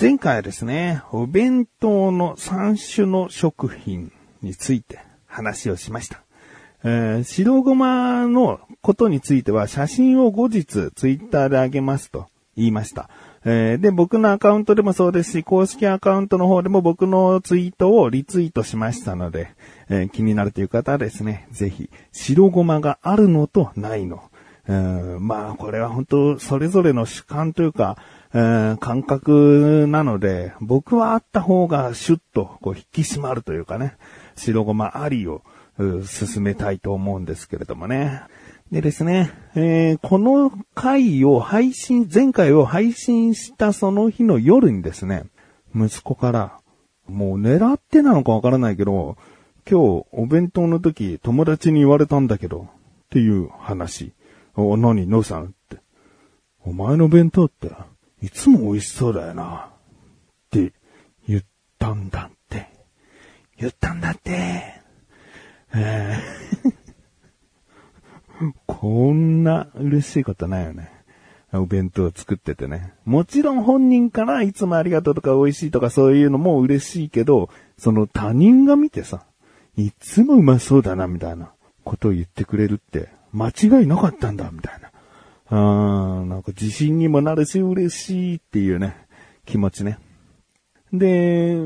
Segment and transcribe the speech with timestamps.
[0.00, 6.22] 前回はですね、お弁当の3種の食品について話をしました。
[6.84, 13.10] えー白ごまのことについては写真を後日ツイッターで上げますと言いました。
[13.44, 19.50] えーで、僕のアカウントでもそうですし、公式アカウントの方でも僕のツイートをリツイートしましたので、
[19.88, 24.22] えー気になるという方はですね、ぜひ、白ごまがあるのとないの。
[24.68, 27.96] うんまあ、これは本当それぞれの主観というか、
[28.34, 33.96] え感覚なので、僕はあった方がシュッとこう引き締まるというかね、
[34.36, 35.42] 白ごまありを
[36.06, 38.22] 進めたいと思うんですけれどもね。
[38.70, 45.24] でですね、えーこの回を配信、前回を配信したその日の夜にですね、
[45.74, 46.60] 息子から、
[47.08, 49.16] もう狙ってなのかわからないけど、
[49.70, 54.12] 今日お弁当の時友達に言われたんだけど、っていう話。
[54.54, 55.78] お、何、ノさんって。
[56.64, 57.70] お前の弁当って、
[58.22, 59.70] いつも美味しそうだよな。
[59.70, 60.72] って
[61.26, 61.42] 言っ
[61.78, 62.68] たんだって。
[63.56, 64.82] 言ったんだって。
[65.74, 66.78] えー
[68.66, 70.90] こんな嬉しいことないよね。
[71.52, 72.92] お弁当を作っててね。
[73.04, 79.24] もちろん本人からいつもありがとうとか美味しいとかそういうのも嬉しいけど、その他人が見てさ、
[79.76, 81.52] いつもうまそうだなみたいな
[81.84, 84.90] ことを言ってくれるって間違いなかったんだみたいな。
[85.50, 88.96] あーなんか自信にもなるし嬉しいっていうね、
[89.46, 89.98] 気持ちね。
[90.92, 91.56] で、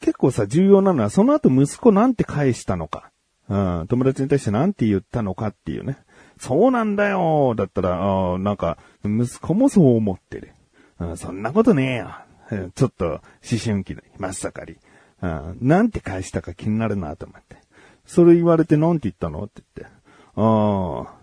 [0.00, 3.10] 結構さ、重要なのは、その後息子なんて返したのか。
[3.48, 5.98] うん、友達に対してなんて言ったのかっていうね。
[6.38, 10.52] そうなんだよだったら、あーなんか、息子もそう思ってる。
[10.98, 12.70] うん、そんなことねえよ。
[12.74, 13.20] ちょっと、思
[13.62, 14.78] 春期の真っ盛り。
[15.22, 17.56] うん、なんて返したか気になるなと思って。
[18.04, 19.96] それ言われてなんて言ったのって言って。
[20.34, 21.14] ああ、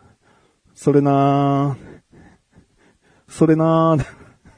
[0.75, 1.98] それなー
[3.29, 4.05] それなー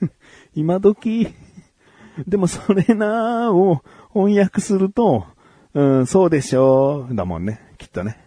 [0.55, 1.27] 今時、
[2.27, 3.83] でもそれなーを
[4.13, 5.25] 翻訳すると、
[5.73, 8.17] うん、そうでしょう、だもんね、きっとね。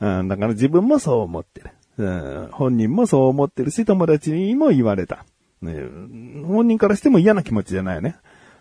[0.00, 1.70] うん、だから自分もそう思ってる。
[1.98, 5.24] うん、本人もそう思ってるし、友達にも言われた。
[5.62, 5.74] ね
[6.46, 8.16] 本人からしても嫌な気持ちじゃないよね。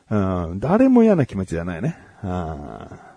[0.10, 0.18] う
[0.56, 1.98] ん、誰も嫌な気持ちじゃないね。
[2.22, 3.09] あー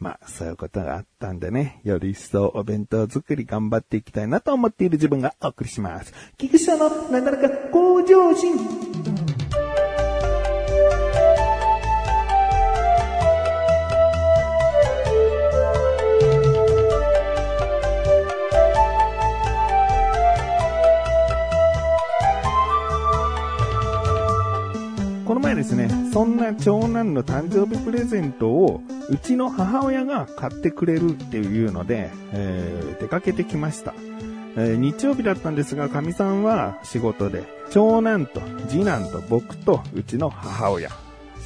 [0.00, 6.14] まあ、そういうことがあったんでね、より一層お弁当作り頑張っていきたいなと思っている自分がお送りします。
[6.38, 9.29] 菊池のなだか向上心。
[25.70, 33.94] ですね、そんな長男の誕生日プレゼントを、うちの母親が買ってくれるっていうので、えー出かけてきました。
[34.56, 40.90] えー日曜日だったんですが、かみさんは仕事で、長男と次男と僕とうちの母親、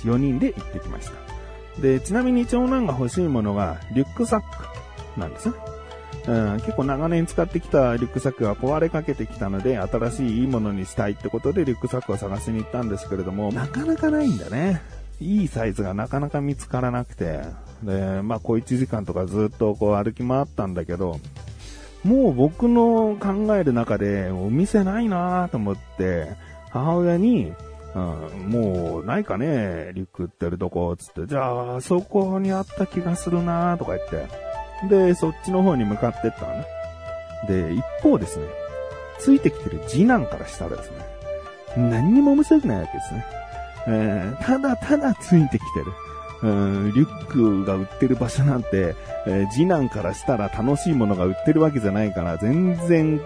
[0.04, 1.10] 4人で行ってきまし
[1.76, 1.82] た。
[1.82, 5.54] で、ちなみに長男が欲しいものが、リュックサックなんですね。
[6.26, 14.80] うん、結構長年使ってきたリュックサックが壊れかけてきたので、新しいいいものにしたいってことでリュックサックを探しに行ったんですけれども、なかなかないんだね。
[15.20, 17.42] いいサイズがなかなか見つからなくて、
[17.82, 21.20] で、まあ、小1時間とかずっとこう歩き回ったんだけど、
[22.04, 26.36] もう僕の考える中でお店ないなと思って、
[26.70, 27.52] 母親に、
[27.94, 34.43] うん、もうないかね、リュック売ってるとこ、つって、じゃあ、そこにあった気がするなとか言って、
[34.88, 36.66] で、そっちの方に向かってったのね。
[37.48, 38.46] で、一方ですね、
[39.18, 40.98] ついてきてる次男からしたらですね、
[41.76, 43.26] 何にも面白くないわけですね。
[43.86, 45.92] えーただただついてきてる。
[46.42, 48.94] うん、リュックが売ってる場所なんて、
[49.26, 53.18] えー次男からしたら楽しいものが売ってるわけじゃないから、全然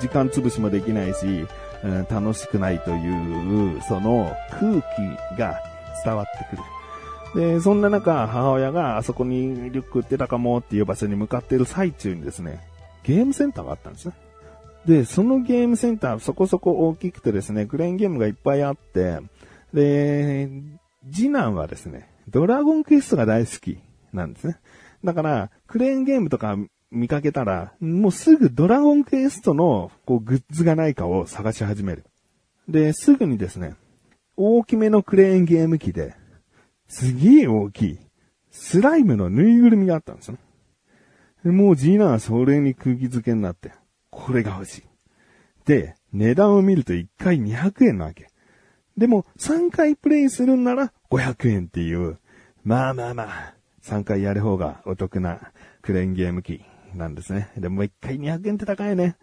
[0.00, 1.46] 時間潰しもできないし、
[1.84, 5.60] うん楽しくないという、その空気が
[6.04, 6.62] 伝わってくる。
[7.34, 12.60] で、そんな中、母親があそこにリュック売ってたかもっていう場所に向かっている最中にですね、
[13.02, 14.14] ゲームセンターがあったんですね。
[14.86, 19.18] で、そのゲームセンターそこそこ大きくてですね、クレーンゲームがいっぱいあって、
[19.72, 20.48] で、
[21.10, 23.78] 次男はですね、ドラゴンクエストが大好き
[24.12, 24.58] なんですね。
[25.02, 26.56] だから、クレーンゲームとか
[26.90, 32.04] 見かけたら、もうすぐドラゴンクエストのこうグッズがないかを探し始める。
[32.68, 33.74] で、すぐにですね、
[34.36, 36.14] 大きめのクレーンゲーム機で、
[36.88, 37.98] すげえ大きい、
[38.50, 40.38] スライムのぬいぐるみがあったんですよ。
[41.44, 43.72] でもう次男はそれに釘付けになって、
[44.10, 44.82] これが欲しい。
[45.66, 48.28] で、値段を見ると1回200円なわけ。
[48.96, 52.18] でも、3回プレイするんなら500円っていう、
[52.62, 55.52] まあまあまあ、3回やる方がお得な
[55.82, 56.62] クレーンゲーム機
[56.94, 57.50] なんですね。
[57.56, 59.16] でも1回200円って高いね。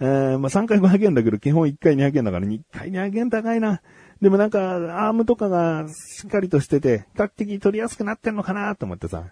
[0.00, 3.82] えーまあ3回500円だけど、基本1回200円だから2回200円高いな。
[4.20, 4.58] でもなんか、
[5.06, 9.24] アームとかがしっかりとしてて、比較的取りやすくなってんのかなと思ってさ、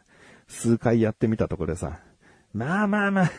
[0.46, 1.98] 数回やってみたところでさ、
[2.54, 3.30] まあまあまあ、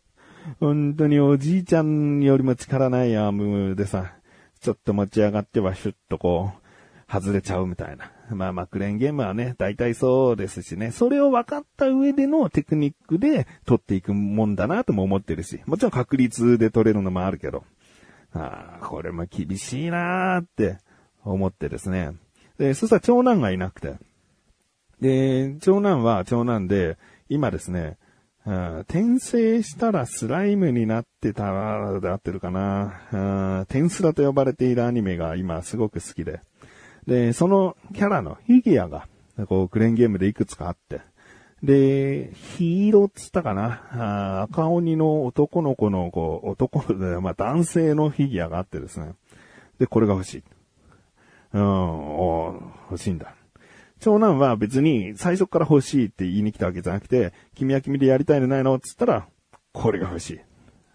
[0.58, 4.14] 本当におじいちゃんよりも力ないアームでさ、
[4.60, 8.10] ちょっと持ち上がってはシュッとこう、外れちゃうみたいな。
[8.30, 17.64] まあまあクレーンゲームはね、大体そうですしね、それを分かった上でのテクニックで取っていくもんだなとも思ってるし、もちろん確率で取れるのもあるけど、
[18.32, 20.78] ああ、これも厳しいなーって
[21.32, 22.12] 思ってですね。
[22.58, 23.96] で、そしたら長男がいなくて。
[25.00, 26.96] で、長男は長男で、
[27.28, 27.98] 今ですね、
[28.46, 33.64] うん、転生したらスライムになってたら、で合ってるかな。
[33.68, 36.40] 転スラと呼ばれているアニメが今すごく好きで。
[37.06, 39.08] で、そのキャラのフィギュアが、
[39.48, 41.00] こう、クレーンゲームでいくつかあって。
[41.62, 46.84] で、ヒーローっつったかな赤鬼の男の子の、こう、男、
[47.20, 49.14] まあ、男性のフィギュアがあってですね。
[49.78, 50.44] で、これが欲しい。
[51.56, 53.34] うん、欲しいんだ。
[53.98, 59.26] 長男は別に最初から欲しいって言いに来たわけじゃなくて、君は君でやりたいのないのっつったら、
[59.72, 60.40] これが欲しい。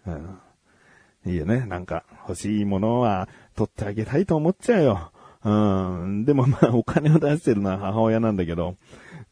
[0.06, 0.38] うん、
[1.26, 1.66] いいよね。
[1.66, 5.12] なんか、欲しいものは取ってあげたいと思っちゃうよ。
[5.44, 5.50] う
[6.06, 6.24] ん。
[6.24, 8.76] でもまあ、お金を出してるのは母親なんだけど、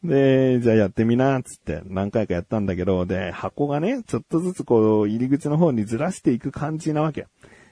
[0.03, 7.27] で、じゃあやってみな、つって何回かやったんだけど、で、箱がね、ちょっとずつこう、入り口の方にずらしていく感じなわけ。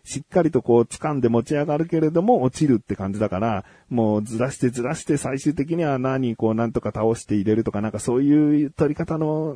[0.10, 9.56] しっかりとこう掴んで持ち上がるけれども落ちるって感じだから、もうずらしてずらして最終的には何こうなんとか倒して入れるとかなんかそういう取り方の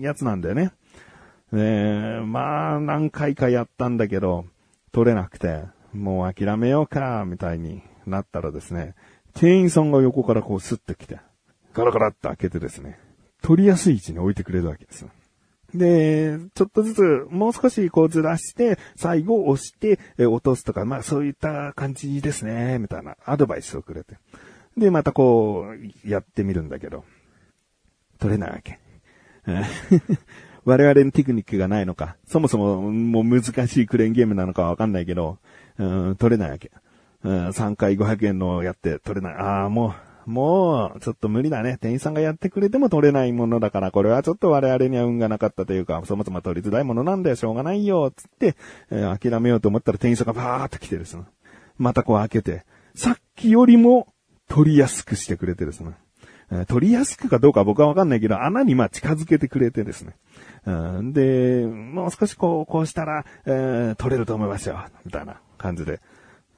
[0.00, 0.72] やつなんだよね。
[1.52, 4.44] ねまあ何回かやったんだけど、
[4.90, 5.62] 取れなくて、
[5.92, 8.96] もう諦めようか、みたいになったらですね、
[9.34, 11.20] 店員さんが横からこうスッて来て、
[11.74, 12.98] ガラガラって開けてですね、
[13.40, 15.06] 取りやすい位置に置いてくれるわけです。
[15.74, 24.16] で、ちょっとずつ、もう少しこうずらして、最後押して、え落とすとか、まあそういった感じですね、みたいなアドバイスをくれて。
[24.76, 25.66] で、またこ
[26.04, 27.04] う、やってみるんだけど、
[28.18, 28.78] 取れないわけ。
[30.64, 35.38] 我々のテクニックがないのか、そもそももう難しいクレーンゲームなのかわかんないけど、
[35.78, 36.70] うん、取れないわけ。
[37.24, 39.34] うん、3回500円のやって取れない。
[39.34, 39.92] ああ、もう、
[40.26, 41.78] もう、ちょっと無理だね。
[41.80, 48.56] 店員さんがやってくれても取れないものだから、これはちょっと我々には運がなかったというか、そもそも取りづらいものなんだよ、しょうがないよ、つって、
[48.90, 51.24] えー、諦めようと思ったら店員さんがバーっと来てですね。
[51.78, 52.64] またこう開けて、
[52.94, 54.12] さっきよりも
[54.48, 55.92] 取りやすくしてくれてですね。
[56.52, 60.14] え、取りやすくかどうか僕はわかんないけど、穴にまあ近づけてくれてですね。
[60.66, 66.00] うん、で、もう少しこう、こうしたら、えー、取れると思いますよ、みたいな感じで。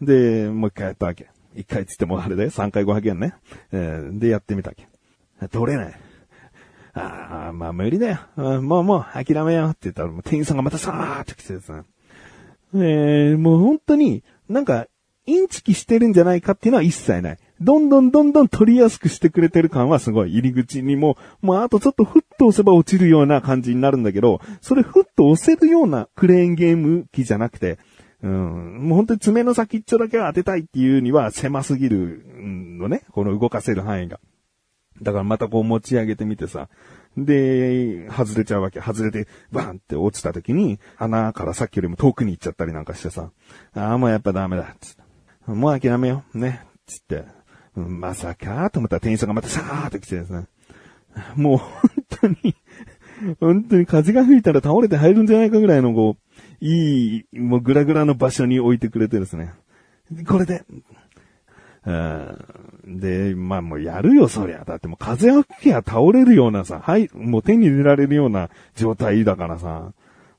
[0.02, 1.28] で、もう一回やったわけ。
[1.54, 3.34] 一回つってもあれで、三回500円ね。
[3.72, 4.88] えー、で、やってみたっけ。
[5.48, 5.94] 取れない。
[6.94, 8.18] ああ、まあ無理だよ。
[8.62, 11.82] もうもう諦めようって言ったら、もう店員さんがまたさーって来てですね。
[12.74, 14.86] えー、もう本当に、なんか、
[15.26, 17.38] インチキしてるんじゃないかっていうのは一切ない。
[17.60, 20.32] どんどんどんどん取りやすくしてくれてる感はすごい。
[20.32, 27.78] 入り口にも、もうあとちょっとフッと押せば落ちるような感じになるんだけど、それフッと押せるようなクレーンゲーム機じゃなくて、
[28.24, 28.88] うん。
[28.88, 33.02] もう本当に爪の先っちょだけは当てたいっていうには狭すぎるのね。
[33.12, 34.18] この動かせる範囲が。
[35.02, 36.68] だからまたこう持ち上げてみてさ。
[37.18, 38.80] で、外れちゃうわけ。
[38.80, 43.30] 外れて、バーンって落ちた時に、穴からさっきよりも遠くに行っちゃったりなんかしてさ。
[43.74, 44.74] ああ、もうやっぱダメだ。
[44.80, 45.02] つって。
[45.52, 46.38] もう諦めよう。
[46.38, 46.64] ね。
[46.86, 47.24] つって。
[47.76, 50.46] うん、まさかと思ったら店員さんがまたさーって来てですね。
[51.36, 51.72] もう本
[52.08, 52.56] 当に
[53.40, 56.23] 本当に風が吹いたら倒れて入るんじゃないかぐらいのこう、
[56.66, 59.52] いい、もうグラグラの場所に置いてくれてですね。
[60.26, 60.64] これで、
[62.86, 64.64] で、まあもうやるよ、そりゃ。
[64.64, 69.92] だってもう風が吹きゃ倒れるようなさ、はい、もう手に入れられるような状態だからさ。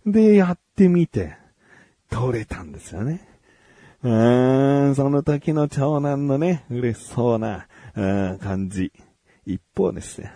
[0.07, 1.35] で、やってみて、
[2.09, 3.21] 取れたんですよね。
[4.01, 8.91] うーん、その時の長男のね、嬉しそうな、感じ。
[9.45, 10.31] 一方ですね、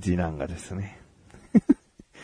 [0.00, 0.99] 次男がですね、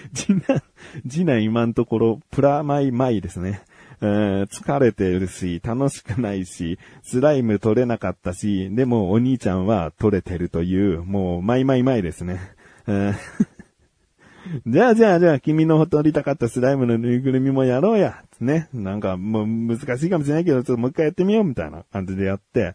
[0.15, 0.63] 次男、
[1.09, 3.63] 次男今のところ、プラマイマイですね。
[4.01, 12.41] 疲れてるし、楽しくないし、スライム取れなかったし、でもお兄ちゃんは取れてるという、もう、マイマイマイですね。
[14.67, 18.23] じゃあじゃあじゃあ、君の取りたかったスライムのぬいぐるみもやろうや。
[18.41, 18.69] ね。
[18.73, 22.75] なんか、もう難しいかもしれないけど、ちょっともう一回やってみようみたいな感じでやって、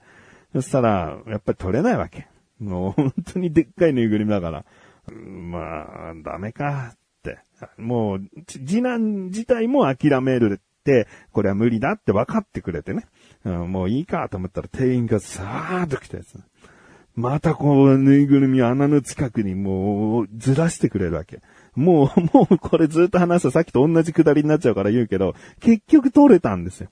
[0.54, 2.28] そしたら、やっぱり取れないわけ。
[2.60, 4.66] もう本当にでっかいぬいぐるみだから。
[5.14, 6.94] まあ、ダメか。
[7.78, 13.06] もう、次男自体も諦めるって、これは無理だって分かってくれてね。
[13.46, 16.40] うん、もういいかと思ったら店員がさーっと来たやつ。
[17.16, 21.42] またこう、ぬいぐるみを穴の近くにもう、ずらしてくれるわけ。
[21.76, 26.90] もう、もうこれずっと話すとさっきと同じくだりになっちゃうから言うけど、結局取れたんですよ。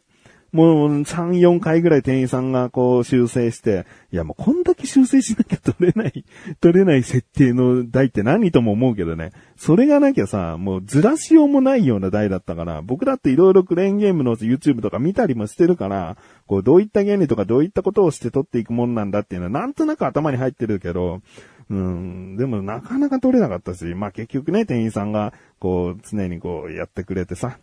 [0.51, 6.25] もう3、4回ぐらい店員さんがこう修正して、いやもうこんだけ修正しなきゃ取れない、
[6.59, 9.31] 取れない設定の台って何とも思うけどね。
[9.57, 21.21] それがなきゃさ、もうずらしようもないような台だったから、僕だって色々クレーンゲームの YouTube とか見たりもしてるから、こうどういった原理とかどういったことをして取っていくもんなんだっていうのはなんとなく頭に入ってるけど、
[21.69, 27.59] うん、でもなかなか取れなかったし、まあ結局ね、店員さんがこう常にこうやってくれてさ、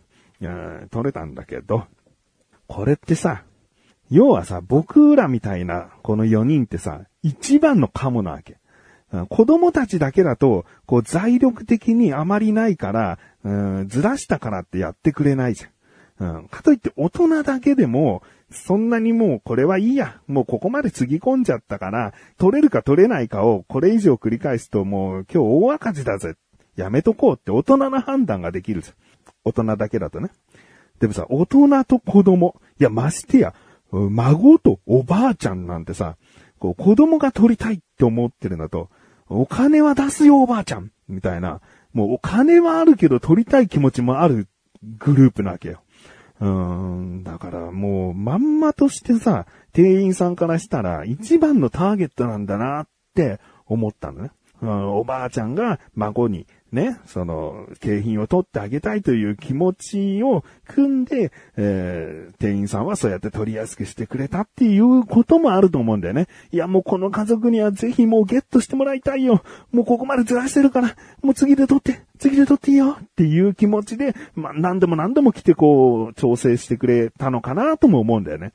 [0.91, 1.85] 取れたんだけど、
[2.67, 3.45] これってさ、
[4.11, 8.59] 要はさ、僕らみたいなこの4人ってさ、一番のカモなわけ。
[9.29, 13.51] 子供たちだけだと、こう財力的にあまりないから、う
[13.83, 15.69] ん、ずらしたからってやってくれないじゃ
[16.25, 16.37] ん。
[16.39, 20.21] うん、かといって大人だけでも、そんなにもうこれはいいや。
[20.27, 26.35] もうここまでつぎ込んじゃったから、取れるか取れないかをこれ以上繰り返すともう今日大赤字だぜ。
[26.77, 28.95] やめとこうって大人の判断ができるじゃん。
[29.45, 30.31] 大人だけだとね。
[31.01, 33.55] でもさ、大人と子供、いや、ましてや、
[33.93, 36.17] 孫とおばあちゃんなんてさ、
[36.59, 38.89] こう、子供が取りたいって思ってるんだと、
[39.29, 41.61] お金は出すよおばあちゃんみたいな、
[41.93, 44.49] もうお金はあるけど取りたい気持ちもある
[44.99, 45.83] グループなわけよ。
[46.41, 54.31] うーん、だからもう、まんまとしてさ、店員さんからしたら一番のターゲットなんだなって思ったのね。
[54.63, 66.27] うん、おばあちゃんが孫にね、その、景品を取ってあげたいという気持ちを組んで、えー、店員さんはそうやって取りやすくしてくれたっていうこともあると思うんだよね。
[66.51, 69.43] いや、もうこの家族にはぜひもうゲットしてもらいたいよ。
[69.71, 78.53] もうここまでずらしてるから、もう次で取って、次で取っていいよっていう気持ちで、まあ、何度も何度も来てこう、調整してくれたのかなとも思うんだよね。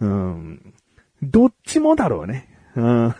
[0.00, 0.74] うん。
[1.22, 2.48] どっちもだろうね。
[2.74, 3.14] うん。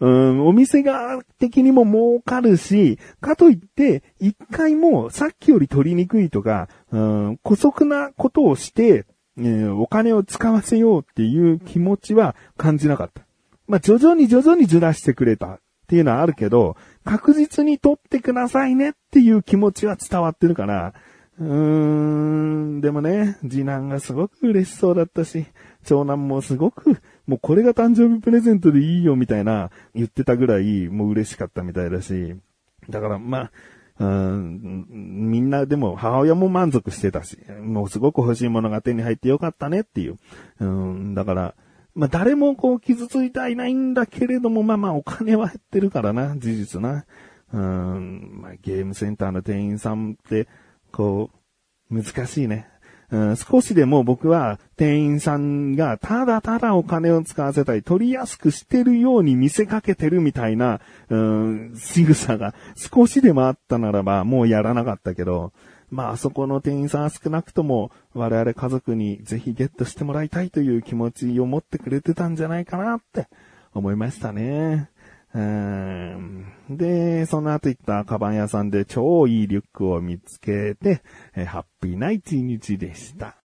[0.00, 9.06] うん、お店側的にも儲かるし、かといって、一回もさっきより取りにくいとか、うん、古速なことをして、
[9.38, 13.22] えー、お金を使わせようっていう気持ちは感じなかった。
[13.66, 20.94] まあ、徐々に徐々にずらしてくれたっていうのはあるけど、確実に取ってくださいねっていう気持ちは伝わってるから、
[21.38, 25.46] うーん、でもね、次男がすごく嬉しそうだったし、
[25.84, 32.36] 長男もすごくもうこれが誕生日プレゼントでいいよみたいな言ってたぐらいもう嬉しかったみたいだし、
[32.88, 33.52] だからまあ、
[33.98, 40.16] うん、みんなでも母親も満足してたし、もうすごく欲しいものが手に入ってよかったねっていう。
[40.60, 41.54] うん、だから、
[41.94, 47.04] まあ誰もこう傷ついてはいないんだけれども、まあまあお金は減ってるからな、事実な。
[47.52, 50.48] うん、まあゲームセンターの店員さんって、
[50.90, 51.30] こ
[51.90, 52.71] う、難しいね。
[53.12, 65.52] うん、少しでも僕は店員さんがただただお金を使わせたい、取りやすくしてるように見せかけてるみたいな、うん、仕草が少しでもあったならばもうやらなかったけど、
[65.90, 73.28] まああそこの店員さんは少なくとも我々家族にぜひゲットしてもらいたいという気持ちを持ってくれてたんじゃないかなって
[73.74, 74.88] 思いましたね。
[75.34, 81.02] で、その後行ったカバン屋さんで超いいリュックを見つけて、
[81.46, 83.36] ハッピーな一日でした。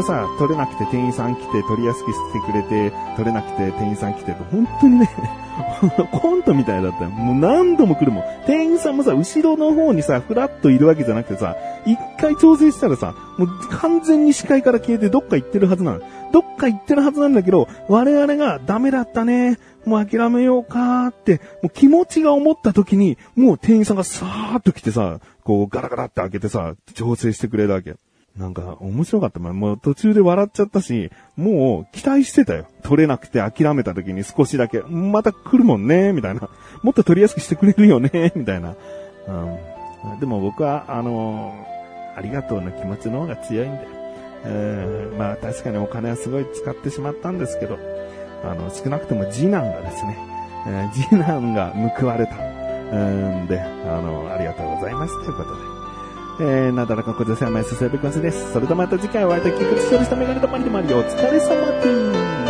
[0.00, 5.10] とさ、取れなくて店員さん来て取りやすくしてくれて、取れなくて店員さん来て、本当にね
[6.12, 7.10] コントみたいだったよ。
[7.10, 8.24] もう何度も来るもん。
[8.46, 16.00] 店員さんもさ、後ろの方にさ、ふらっといるわけじゃなくてさ、一回調整したらさ、もう完全に視界から消えてどっか行ってるはずなの。
[16.32, 19.58] どっか行ってるはずなんだけど、我々がダメだったね。
[19.84, 27.96] もう諦めようかーって、もう気持ちが思った時に、もう店員さんがさーっと来てさ、こうガラガラって開けてさ、調整してくれるわけ。
[28.40, 29.74] なんか面白かったも。
[29.74, 32.66] う途中で笑っちゃったし、もう期待してたよ。
[32.82, 36.48] 取れなくて諦めた時に少しだけ、また来るもんね、みたいな。
[36.82, 38.74] もっと取りやすくしてくれるよね、 みたいな。
[39.28, 43.86] うん、でも僕は、あのー、ありがとうの気持ちの方が強いんで。
[44.42, 47.78] えー、まあ確かにお金はすごい使ってしまったんですけど、
[48.42, 50.18] あの、少なくとも次男がですね、
[50.66, 52.36] えー、次男が報われた。
[52.92, 52.96] う
[53.44, 55.69] んで、あの、ありがとうございますということで。
[56.42, 58.52] えー、なだらか小女性甘いすすべくんすです。
[58.52, 62.49] それとまた次回お会いでき、くつしょりしたメガネとまりでまりお疲れ様です。